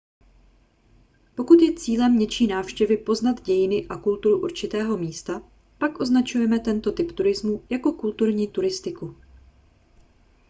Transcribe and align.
pokud 1.35 1.61
je 1.61 1.73
cílem 1.73 2.19
něčí 2.19 2.47
návštěvy 2.47 2.97
poznat 2.97 3.41
dějiny 3.41 3.87
a 3.87 3.97
kulturu 3.97 4.41
určitého 4.41 4.97
místa 4.97 5.41
pak 5.77 5.99
označujeme 5.99 6.59
tento 6.59 6.91
typ 6.91 7.11
turismu 7.11 7.63
jako 7.69 7.91
kulturní 7.91 8.47
turistiku 8.47 9.15